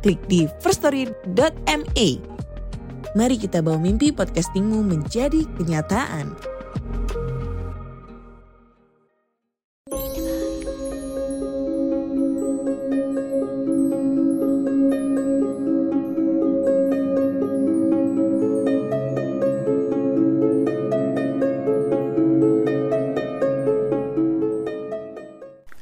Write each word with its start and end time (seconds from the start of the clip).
klik 0.00 0.20
di 0.26 0.48
firststory.me. 0.64 2.08
Mari 3.14 3.36
kita 3.36 3.60
bawa 3.60 3.78
mimpi 3.78 4.10
podcastingmu 4.14 4.80
menjadi 4.86 5.44
kenyataan. 5.60 6.32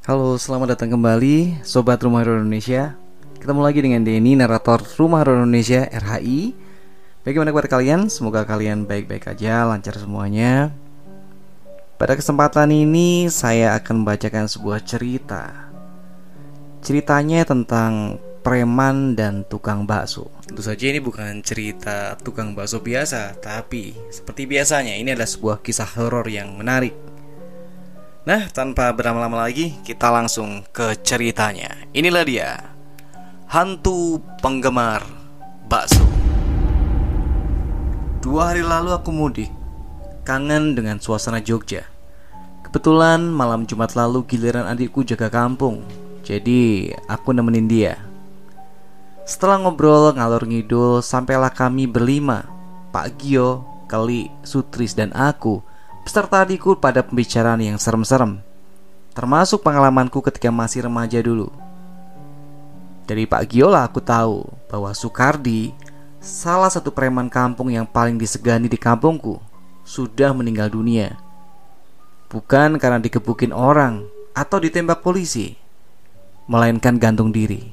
Halo, 0.08 0.40
selamat 0.40 0.72
datang 0.72 0.96
kembali 0.96 1.60
Sobat 1.60 2.00
Rumah 2.00 2.24
Indonesia 2.24 2.96
Ketemu 3.48 3.64
lagi 3.64 3.80
dengan 3.80 4.04
Denny, 4.04 4.36
narator 4.36 4.84
Rumah 4.84 5.24
Horor 5.24 5.40
Indonesia 5.40 5.88
RHI 5.88 6.52
Bagaimana 7.24 7.48
kabar 7.48 7.80
kalian? 7.80 8.12
Semoga 8.12 8.44
kalian 8.44 8.84
baik-baik 8.84 9.24
aja, 9.24 9.64
lancar 9.64 9.96
semuanya. 9.96 10.68
Pada 11.96 12.12
kesempatan 12.12 12.68
ini 12.68 13.32
saya 13.32 13.72
akan 13.80 14.04
membacakan 14.04 14.52
sebuah 14.52 14.84
cerita. 14.84 15.72
Ceritanya 16.84 17.48
tentang 17.48 18.20
preman 18.44 19.16
dan 19.16 19.48
tukang 19.48 19.88
bakso. 19.88 20.28
Tentu 20.44 20.60
saja 20.60 20.84
ini 20.84 21.00
bukan 21.00 21.40
cerita 21.40 22.20
tukang 22.20 22.52
bakso 22.52 22.84
biasa 22.84 23.32
Tapi 23.40 23.96
seperti 24.12 24.44
biasanya 24.44 24.92
ini 24.92 25.16
adalah 25.16 25.24
sebuah 25.24 25.64
kisah 25.64 25.88
horor 25.96 26.28
yang 26.28 26.52
menarik. 26.52 26.92
Nah, 28.28 28.44
tanpa 28.52 28.92
berlama-lama 28.92 29.48
lagi, 29.48 29.72
kita 29.88 30.12
langsung 30.12 30.68
ke 30.68 31.00
ceritanya. 31.00 31.72
Inilah 31.96 32.24
dia, 32.28 32.76
hantu 33.48 34.20
penggemar 34.44 35.00
bakso. 35.72 36.04
Dua 38.20 38.52
hari 38.52 38.60
lalu 38.60 38.92
aku 38.92 39.08
mudik, 39.08 39.48
kangen 40.20 40.76
dengan 40.76 41.00
suasana 41.00 41.40
Jogja. 41.40 41.88
Kebetulan 42.60 43.24
malam 43.24 43.64
Jumat 43.64 43.96
lalu 43.96 44.28
giliran 44.28 44.68
adikku 44.68 45.00
jaga 45.00 45.32
kampung, 45.32 45.80
jadi 46.28 46.92
aku 47.08 47.32
nemenin 47.32 47.64
dia. 47.64 47.96
Setelah 49.24 49.64
ngobrol 49.64 50.12
ngalor 50.12 50.44
ngidul, 50.44 51.00
sampailah 51.00 51.48
kami 51.48 51.88
berlima, 51.88 52.44
Pak 52.92 53.16
Gio, 53.16 53.64
Keli, 53.88 54.28
Sutris, 54.44 54.92
dan 54.92 55.08
aku 55.16 55.64
beserta 56.04 56.44
adikku 56.44 56.76
pada 56.76 57.00
pembicaraan 57.00 57.64
yang 57.64 57.80
serem-serem, 57.80 58.44
termasuk 59.16 59.64
pengalamanku 59.64 60.20
ketika 60.20 60.52
masih 60.52 60.84
remaja 60.84 61.24
dulu. 61.24 61.48
Dari 63.08 63.24
Pak 63.24 63.48
Giola 63.48 63.88
aku 63.88 64.04
tahu 64.04 64.44
bahwa 64.68 64.92
Soekardi, 64.92 65.72
salah 66.20 66.68
satu 66.68 66.92
preman 66.92 67.32
kampung 67.32 67.72
yang 67.72 67.88
paling 67.88 68.20
disegani 68.20 68.68
di 68.68 68.76
kampungku, 68.76 69.40
sudah 69.80 70.36
meninggal 70.36 70.68
dunia. 70.68 71.16
Bukan 72.28 72.76
karena 72.76 73.00
dikebukin 73.00 73.56
orang 73.56 74.04
atau 74.36 74.60
ditembak 74.60 75.00
polisi, 75.00 75.56
melainkan 76.52 77.00
gantung 77.00 77.32
diri. 77.32 77.72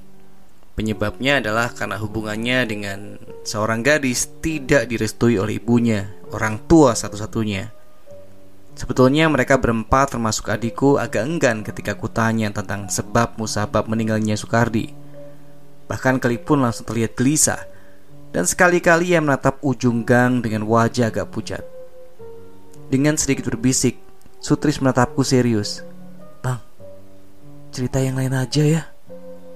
Penyebabnya 0.80 1.44
adalah 1.44 1.68
karena 1.76 2.00
hubungannya 2.00 2.60
dengan 2.64 3.00
seorang 3.44 3.84
gadis 3.84 4.32
tidak 4.40 4.88
direstui 4.88 5.36
oleh 5.36 5.60
ibunya, 5.60 6.16
orang 6.32 6.64
tua 6.64 6.96
satu-satunya. 6.96 7.76
Sebetulnya 8.76 9.28
mereka 9.28 9.60
berempat 9.60 10.16
termasuk 10.16 10.48
adikku 10.48 10.96
agak 10.96 11.28
enggan 11.28 11.60
ketika 11.64 11.96
kutanya 12.00 12.56
tentang 12.56 12.88
sebab 12.88 13.36
musabab 13.36 13.88
meninggalnya 13.92 14.40
Soekardi. 14.40 15.05
Bahkan 15.86 16.18
Keli 16.18 16.42
pun 16.42 16.62
langsung 16.66 16.86
terlihat 16.90 17.14
gelisah 17.14 17.62
dan 18.34 18.44
sekali-kali 18.44 19.16
ia 19.16 19.22
menatap 19.24 19.62
ujung 19.64 20.04
gang 20.04 20.44
dengan 20.44 20.68
wajah 20.68 21.08
agak 21.14 21.32
pucat. 21.32 21.64
Dengan 22.92 23.16
sedikit 23.16 23.48
berbisik, 23.48 23.96
Sutris 24.44 24.84
menatapku 24.84 25.24
serius. 25.24 25.82
Bang, 26.44 26.60
cerita 27.72 27.98
yang 28.04 28.20
lain 28.20 28.36
aja 28.36 28.62
ya, 28.62 28.84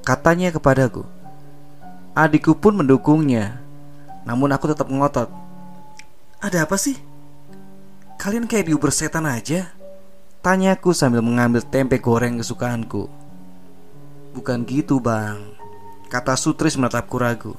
katanya 0.08 0.50
kepadaku. 0.56 1.04
Adikku 2.16 2.58
pun 2.58 2.80
mendukungnya, 2.80 3.60
namun 4.24 4.50
aku 4.56 4.72
tetap 4.72 4.88
ngotot. 4.90 5.30
Ada 6.40 6.64
apa 6.64 6.80
sih? 6.80 6.96
Kalian 8.20 8.52
kayak 8.52 8.68
diuber 8.68 8.92
setan 8.92 9.24
aja 9.24 9.72
Tanyaku 10.44 10.92
sambil 10.92 11.24
mengambil 11.24 11.64
tempe 11.64 12.04
goreng 12.04 12.36
kesukaanku 12.36 13.08
Bukan 14.36 14.68
gitu 14.68 15.00
bang 15.00 15.59
Kata 16.10 16.34
Sutris 16.34 16.74
menatapku 16.74 17.22
ragu 17.22 17.54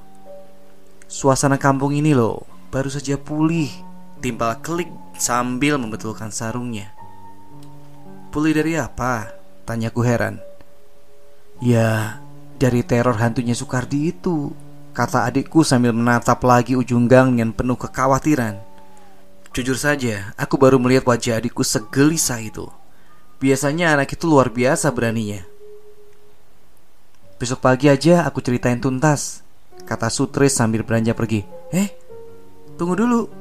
Suasana 1.06 1.54
kampung 1.54 1.94
ini 1.94 2.10
loh 2.10 2.42
Baru 2.74 2.90
saja 2.90 3.14
pulih 3.14 3.70
Timpal 4.18 4.58
klik 4.58 4.90
sambil 5.14 5.78
membetulkan 5.78 6.34
sarungnya 6.34 6.90
Pulih 8.34 8.50
dari 8.50 8.74
apa? 8.74 9.30
Tanyaku 9.62 10.02
heran 10.02 10.42
Ya 11.62 12.18
dari 12.58 12.82
teror 12.82 13.14
hantunya 13.22 13.54
Soekardi 13.54 14.10
itu 14.10 14.50
Kata 14.90 15.30
adikku 15.30 15.62
sambil 15.62 15.94
menatap 15.94 16.42
lagi 16.42 16.74
ujung 16.74 17.06
gang 17.06 17.38
dengan 17.38 17.54
penuh 17.54 17.78
kekhawatiran 17.78 18.70
Jujur 19.50 19.74
saja, 19.74 20.30
aku 20.38 20.54
baru 20.54 20.78
melihat 20.78 21.10
wajah 21.10 21.42
adikku 21.42 21.66
segelisah 21.66 22.38
itu. 22.38 22.70
Biasanya 23.42 23.98
anak 23.98 24.14
itu 24.14 24.30
luar 24.30 24.46
biasa 24.54 24.94
beraninya. 24.94 25.42
Besok 27.40 27.64
pagi 27.64 27.88
aja 27.88 28.28
aku 28.28 28.44
ceritain 28.44 28.76
tuntas, 28.76 29.40
kata 29.88 30.12
Sutris 30.12 30.52
sambil 30.52 30.84
beranjak 30.84 31.16
pergi. 31.16 31.40
Eh, 31.72 31.88
tunggu 32.76 32.92
dulu. 32.92 33.32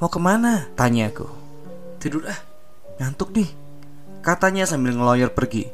Mau 0.00 0.08
ke 0.08 0.16
mana? 0.16 0.64
Tanya 0.72 1.12
aku. 1.12 1.28
Tidur 2.00 2.24
ah, 2.24 2.40
ngantuk 2.96 3.36
nih. 3.36 3.52
Katanya 4.24 4.64
sambil 4.64 4.96
ngeloyor 4.96 5.36
pergi. 5.36 5.68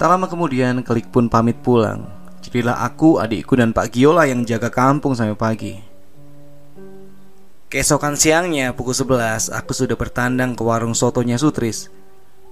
Tak 0.00 0.08
lama 0.08 0.24
kemudian 0.24 0.80
Klik 0.80 1.12
pun 1.12 1.28
pamit 1.28 1.60
pulang. 1.60 2.08
Jadilah 2.40 2.80
aku, 2.80 3.20
adikku 3.20 3.60
dan 3.60 3.76
Pak 3.76 3.92
Giola 3.92 4.24
yang 4.24 4.48
jaga 4.48 4.72
kampung 4.72 5.12
sampai 5.12 5.36
pagi. 5.36 5.74
Keesokan 7.68 8.16
siangnya 8.16 8.72
pukul 8.72 8.96
11 8.96 9.52
aku 9.52 9.76
sudah 9.76 10.00
bertandang 10.00 10.56
ke 10.56 10.64
warung 10.64 10.96
sotonya 10.96 11.36
Sutris. 11.36 11.92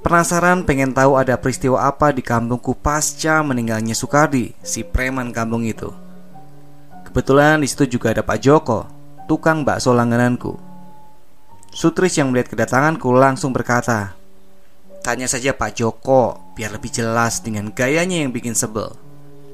Penasaran 0.03 0.67
pengen 0.67 0.91
tahu 0.91 1.15
ada 1.15 1.39
peristiwa 1.39 1.87
apa 1.87 2.11
di 2.11 2.27
kampungku 2.27 2.75
pasca 2.75 3.39
meninggalnya 3.47 3.95
Sukardi, 3.95 4.51
si 4.59 4.83
preman 4.83 5.31
kampung 5.31 5.63
itu. 5.63 5.95
Kebetulan 7.07 7.63
di 7.63 7.71
situ 7.71 7.87
juga 7.87 8.11
ada 8.11 8.27
Pak 8.27 8.39
Joko, 8.43 8.91
tukang 9.31 9.63
bakso 9.63 9.95
langgananku. 9.95 10.59
Sutris 11.71 12.19
yang 12.19 12.35
melihat 12.35 12.51
kedatanganku 12.51 13.15
langsung 13.15 13.55
berkata, 13.55 14.19
Tanya 15.07 15.31
saja 15.31 15.55
Pak 15.55 15.79
Joko, 15.79 16.51
biar 16.59 16.75
lebih 16.75 16.91
jelas 16.91 17.39
dengan 17.39 17.71
gayanya 17.71 18.27
yang 18.27 18.35
bikin 18.35 18.59
sebel. 18.59 18.99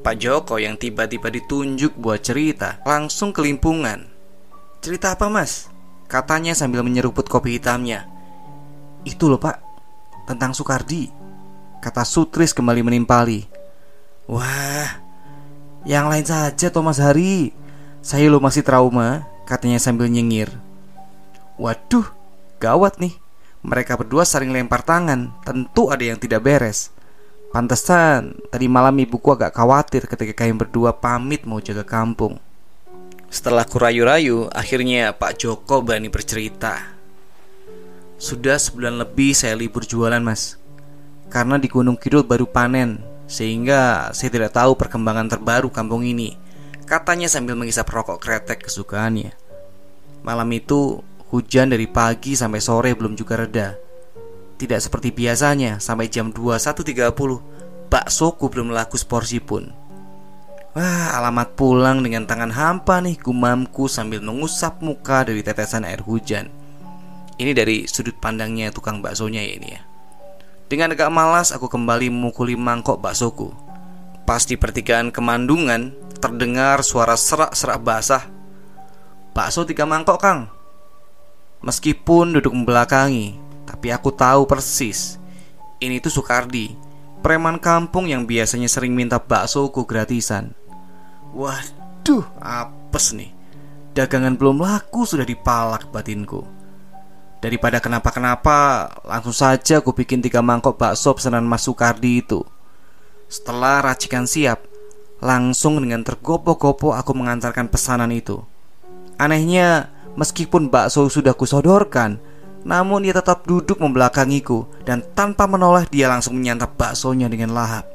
Pak 0.01 0.17
Joko 0.17 0.57
yang 0.57 0.81
tiba-tiba 0.81 1.29
ditunjuk 1.29 1.93
buat 2.01 2.25
cerita, 2.25 2.81
langsung 2.89 3.37
kelimpungan 3.37 4.09
Cerita 4.81 5.13
apa 5.13 5.29
mas? 5.29 5.69
Katanya 6.09 6.57
sambil 6.57 6.81
menyeruput 6.87 7.29
kopi 7.29 7.59
hitamnya 7.59 8.09
Itu 9.03 9.29
loh 9.29 9.43
pak 9.43 9.68
Tentang 10.29 10.53
Soekardi 10.53 11.09
Kata 11.81 12.05
Sutris 12.05 12.53
kembali 12.53 12.85
menimpali. 12.85 13.49
Wah 14.29 15.01
Yang 15.89 16.05
lain 16.05 16.27
saja 16.29 16.69
Thomas 16.69 17.01
Hari. 17.01 17.57
Saya 18.05 18.29
lo 18.29 18.37
masih 18.37 18.61
trauma 18.61 19.25
Katanya 19.49 19.81
sambil 19.81 20.13
nyengir. 20.13 20.53
Waduh 21.57 22.05
Gawat 22.61 23.01
nih. 23.01 23.17
Mereka 23.65 23.97
berdua 23.97 24.29
saling 24.29 24.53
lempar 24.53 24.85
tangan. 24.85 25.33
Tentu 25.49 25.89
ada 25.89 26.05
yang 26.05 26.21
tidak 26.21 26.45
beres. 26.45 26.93
Pantesan 27.49 28.37
Tadi 28.53 28.69
malam 28.69 29.01
ibuku 29.01 29.33
agak 29.33 29.57
khawatir 29.57 30.05
ketika 30.05 30.45
kalian 30.45 30.61
berdua 30.61 30.93
pamit 30.93 31.49
mau 31.49 31.57
jaga 31.65 31.89
kampung. 31.89 32.37
Setelah 33.33 33.65
kurayu-rayu, 33.65 34.49
akhirnya 34.53 35.13
Pak 35.13 35.41
Joko 35.41 35.85
berani 35.85 36.09
bercerita. 36.09 36.98
Sudah 38.19 38.59
sebulan 38.59 38.99
lebih 38.99 39.33
saya 39.33 39.55
libur 39.55 39.87
jualan 39.87 40.21
mas 40.21 40.59
Karena 41.31 41.57
di 41.57 41.71
Gunung 41.71 41.95
Kidul 41.95 42.27
baru 42.27 42.51
panen 42.51 42.99
Sehingga 43.31 44.11
saya 44.11 44.29
tidak 44.29 44.53
tahu 44.53 44.75
perkembangan 44.75 45.31
terbaru 45.31 45.71
kampung 45.71 46.03
ini 46.03 46.49
Katanya 46.89 47.29
sambil 47.29 47.53
mengisap 47.53 47.85
rokok 47.93 48.17
kretek 48.17 48.65
kesukaannya. 48.65 49.37
Malam 50.25 50.49
itu 50.57 51.05
hujan 51.29 51.69
dari 51.69 51.85
pagi 51.85 52.33
sampai 52.33 52.65
sore 52.65 52.97
belum 52.97 53.13
juga 53.13 53.37
reda. 53.37 53.77
Tidak 54.57 54.81
seperti 54.81 55.13
biasanya, 55.13 55.85
sampai 55.85 56.09
jam 56.09 56.33
21.30 56.33 57.93
baksoku 57.93 58.49
belum 58.49 58.73
laku 58.73 58.97
seporsi 58.97 59.37
pun. 59.37 59.69
Wah, 60.73 61.13
alamat 61.21 61.61
pulang 61.61 62.01
dengan 62.01 62.25
tangan 62.25 62.57
hampa 62.57 63.05
nih 63.05 63.21
gumamku 63.21 63.85
sambil 63.85 64.25
mengusap 64.25 64.81
muka 64.81 65.29
dari 65.29 65.45
tetesan 65.45 65.85
air 65.85 66.01
hujan. 66.01 66.49
Ini 67.39 67.55
dari 67.55 67.87
sudut 67.87 68.19
pandangnya 68.19 68.75
tukang 68.75 68.99
baksonya 68.99 69.47
ya 69.47 69.55
ini 69.55 69.69
ya. 69.71 69.83
Dengan 70.67 70.93
agak 70.93 71.09
malas 71.09 71.55
aku 71.55 71.71
kembali 71.71 72.11
memukuli 72.11 72.59
mangkok 72.59 72.99
baksoku. 72.99 73.55
Pas 74.27 74.45
di 74.45 74.59
pertigaan 74.59 75.09
kemandungan 75.15 75.95
terdengar 76.19 76.83
suara 76.83 77.15
serak-serak 77.15 77.81
basah. 77.81 78.27
Bakso 79.33 79.63
tiga 79.65 79.87
mangkok, 79.87 80.19
Kang. 80.19 80.51
Meskipun 81.63 82.37
duduk 82.37 82.53
membelakangi, 82.53 83.39
tapi 83.65 83.95
aku 83.95 84.11
tahu 84.11 84.45
persis. 84.45 85.17
Ini 85.79 86.03
tuh 86.03 86.11
Sukardi, 86.11 86.75
preman 87.23 87.63
kampung 87.63 88.11
yang 88.11 88.27
biasanya 88.27 88.67
sering 88.67 88.99
minta 88.99 89.23
baksoku 89.23 89.87
gratisan. 89.87 90.59
Waduh, 91.33 92.27
apes 92.43 93.15
nih. 93.15 93.31
Dagangan 93.95 94.35
belum 94.35 94.59
laku 94.59 95.07
sudah 95.07 95.25
dipalak 95.25 95.87
batinku. 95.95 96.58
Daripada 97.39 97.79
kenapa-kenapa, 97.79 98.91
langsung 99.07 99.31
saja 99.31 99.79
aku 99.79 99.95
bikin 99.95 100.19
tiga 100.19 100.43
mangkok 100.43 100.75
bakso 100.75 101.15
pesanan 101.15 101.47
Mas 101.47 101.63
Sukardi 101.63 102.19
itu. 102.19 102.43
Setelah 103.31 103.79
racikan 103.79 104.27
siap, 104.27 104.67
langsung 105.23 105.79
dengan 105.79 106.03
tergopoh-gopoh 106.03 106.99
aku 106.99 107.15
mengantarkan 107.15 107.71
pesanan 107.71 108.11
itu. 108.11 108.43
Anehnya, 109.23 109.95
meskipun 110.19 110.67
bakso 110.67 111.07
sudah 111.07 111.31
kusodorkan, 111.39 112.19
namun 112.67 113.07
ia 113.07 113.15
tetap 113.15 113.47
duduk 113.47 113.79
membelakangiku 113.79 114.67
dan 114.83 115.07
tanpa 115.15 115.47
menoleh 115.47 115.87
dia 115.87 116.11
langsung 116.11 116.35
menyantap 116.35 116.75
baksonya 116.75 117.31
dengan 117.31 117.55
lahap. 117.55 117.87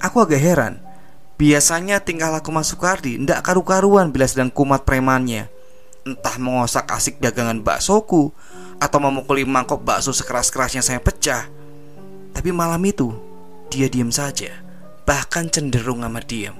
Aku 0.00 0.24
agak 0.24 0.40
heran. 0.40 0.80
Biasanya 1.36 2.00
tingkah 2.00 2.32
laku 2.32 2.50
Mas 2.56 2.72
Sukardi 2.72 3.20
tidak 3.20 3.44
karu-karuan 3.44 4.10
bila 4.10 4.24
sedang 4.24 4.48
kumat 4.48 4.88
premannya 4.88 5.57
entah 6.06 6.36
mengosak 6.36 6.86
asik 6.90 7.18
dagangan 7.18 7.62
baksoku 7.62 8.30
atau 8.78 8.98
memukuli 9.02 9.42
mangkok 9.42 9.82
bakso 9.82 10.14
sekeras-kerasnya 10.14 10.82
saya 10.82 11.02
pecah. 11.02 11.50
Tapi 12.34 12.50
malam 12.54 12.82
itu 12.86 13.10
dia 13.68 13.90
diam 13.90 14.14
saja, 14.14 14.54
bahkan 15.02 15.50
cenderung 15.50 16.06
amat 16.06 16.24
diam. 16.30 16.56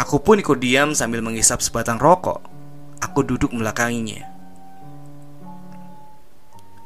Aku 0.00 0.24
pun 0.24 0.40
ikut 0.40 0.56
diam 0.56 0.96
sambil 0.96 1.20
menghisap 1.20 1.60
sebatang 1.60 2.00
rokok. 2.00 2.40
Aku 3.02 3.20
duduk 3.20 3.52
melakanginya. 3.52 4.24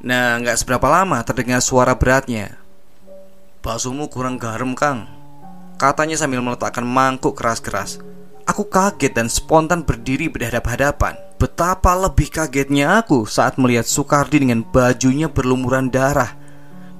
Nah, 0.02 0.38
nggak 0.42 0.58
seberapa 0.58 0.86
lama 0.90 1.22
terdengar 1.22 1.62
suara 1.62 1.94
beratnya. 1.94 2.58
Baksomu 3.62 4.06
kurang 4.06 4.38
garam, 4.38 4.74
Kang. 4.74 5.10
Katanya 5.76 6.16
sambil 6.16 6.40
meletakkan 6.40 6.86
mangkuk 6.86 7.34
keras-keras. 7.34 7.98
Aku 8.46 8.70
kaget 8.70 9.10
dan 9.10 9.26
spontan 9.26 9.82
berdiri 9.82 10.30
berhadap-hadapan. 10.30 11.18
Betapa 11.36 11.92
lebih 11.98 12.30
kagetnya 12.30 13.02
aku 13.02 13.26
saat 13.26 13.58
melihat 13.58 13.84
Sukardi 13.84 14.40
dengan 14.40 14.64
bajunya 14.64 15.28
berlumuran 15.28 15.90
darah 15.92 16.46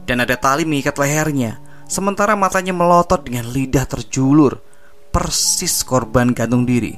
dan 0.06 0.22
ada 0.22 0.38
tali 0.38 0.62
mengikat 0.62 0.94
lehernya, 1.02 1.58
sementara 1.90 2.38
matanya 2.38 2.70
melotot 2.70 3.26
dengan 3.26 3.50
lidah 3.50 3.84
terjulur, 3.84 4.62
persis 5.10 5.82
korban 5.82 6.30
gantung 6.30 6.62
diri. 6.62 6.94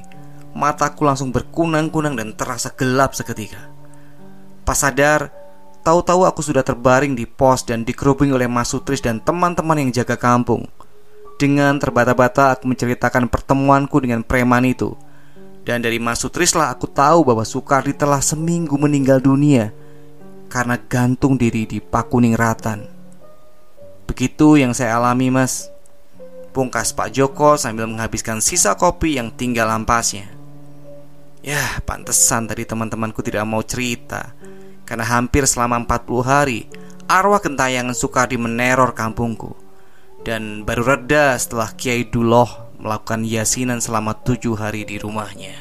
Mataku 0.53 1.05
langsung 1.05 1.33
berkunang-kunang 1.33 2.17
dan 2.17 2.37
terasa 2.37 2.69
gelap 2.77 3.17
seketika. 3.17 3.69
Pas 4.61 4.77
sadar, 4.77 5.33
tahu-tahu 5.81 6.25
aku 6.25 6.45
sudah 6.45 6.61
terbaring 6.61 7.17
di 7.17 7.25
pos 7.25 7.65
dan 7.65 7.81
dikerubung 7.81 8.29
oleh 8.29 8.45
Mas 8.45 8.69
Sutris 8.69 9.01
dan 9.01 9.21
teman-teman 9.21 9.81
yang 9.81 9.89
jaga 9.89 10.17
kampung. 10.17 10.69
Dengan 11.39 11.79
terbata-bata 11.79 12.51
aku 12.51 12.67
menceritakan 12.67 13.31
pertemuanku 13.31 14.03
dengan 14.03 14.19
preman 14.27 14.67
itu. 14.67 14.91
Dan 15.63 15.79
dari 15.79 15.95
Mas 15.95 16.19
Sutrislah 16.19 16.67
aku 16.67 16.83
tahu 16.91 17.23
bahwa 17.23 17.47
Sukardi 17.47 17.95
telah 17.95 18.19
seminggu 18.19 18.75
meninggal 18.75 19.23
dunia 19.23 19.71
Karena 20.49 20.75
gantung 20.75 21.39
diri 21.39 21.63
di 21.63 21.79
Pakuning 21.79 22.35
Ratan. 22.35 22.83
Begitu 24.03 24.59
yang 24.59 24.75
saya 24.75 24.99
alami 24.99 25.31
mas. 25.31 25.71
Pungkas 26.51 26.91
Pak 26.91 27.13
Joko 27.13 27.55
sambil 27.55 27.85
menghabiskan 27.87 28.41
sisa 28.43 28.75
kopi 28.75 29.15
yang 29.15 29.31
tinggal 29.31 29.69
lampasnya. 29.69 30.27
Ya 31.39 31.79
pantesan 31.87 32.49
tadi 32.51 32.67
teman-temanku 32.67 33.23
tidak 33.23 33.47
mau 33.47 33.63
cerita. 33.63 34.35
Karena 34.83 35.07
hampir 35.07 35.45
selama 35.45 35.79
40 35.85 36.19
hari 36.25 36.65
Arwah 37.05 37.39
gentayangan 37.39 37.93
Sukardi 37.93 38.41
meneror 38.41 38.97
kampungku 38.97 39.68
dan 40.23 40.67
baru 40.67 40.95
reda 40.95 41.35
setelah 41.39 41.71
Kiai 41.75 42.07
Duloh 42.07 42.69
melakukan 42.79 43.27
yasinan 43.27 43.83
selama 43.83 44.15
tujuh 44.23 44.55
hari 44.55 44.87
di 44.87 44.99
rumahnya. 44.99 45.55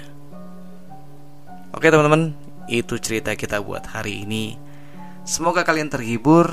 Oke 1.74 1.90
teman-teman, 1.90 2.34
itu 2.70 2.96
cerita 2.98 3.34
kita 3.34 3.60
buat 3.62 3.84
hari 3.90 4.24
ini. 4.24 4.56
Semoga 5.26 5.66
kalian 5.66 5.92
terhibur. 5.92 6.50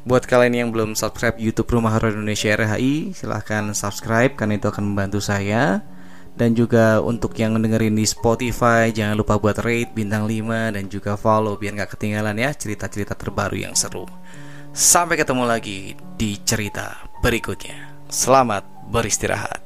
Buat 0.00 0.24
kalian 0.24 0.56
yang 0.56 0.68
belum 0.72 0.96
subscribe 0.96 1.36
YouTube 1.36 1.68
Rumah 1.76 1.92
Horor 1.92 2.16
Indonesia 2.16 2.56
RHI, 2.56 3.12
silahkan 3.12 3.68
subscribe 3.76 4.32
karena 4.32 4.56
itu 4.56 4.72
akan 4.72 4.92
membantu 4.92 5.20
saya. 5.20 5.84
Dan 6.32 6.56
juga 6.56 7.04
untuk 7.04 7.36
yang 7.36 7.60
dengerin 7.60 7.92
di 7.92 8.08
Spotify, 8.08 8.88
jangan 8.88 9.20
lupa 9.20 9.36
buat 9.36 9.60
rate 9.60 9.92
bintang 9.92 10.24
5 10.24 10.72
dan 10.72 10.88
juga 10.88 11.20
follow 11.20 11.60
biar 11.60 11.76
nggak 11.76 12.00
ketinggalan 12.00 12.38
ya 12.40 12.56
cerita-cerita 12.56 13.12
terbaru 13.12 13.60
yang 13.60 13.76
seru. 13.76 14.08
Sampai 14.72 15.20
ketemu 15.20 15.44
lagi 15.44 15.92
di 16.16 16.40
cerita 16.40 17.09
berikutnya. 17.20 17.92
Selamat 18.08 18.64
beristirahat. 18.90 19.62